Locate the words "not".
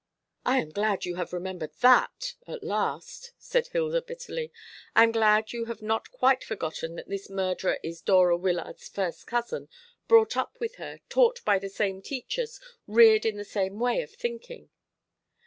5.83-6.09